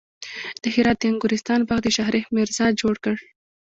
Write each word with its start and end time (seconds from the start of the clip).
د 0.61 0.63
هرات 0.75 0.97
د 0.99 1.03
انګورستان 1.11 1.59
باغ 1.67 1.79
د 1.83 1.87
شاهرخ 1.95 2.25
میرزا 2.35 2.65
جوړ 2.81 2.95
کړ 3.03 3.15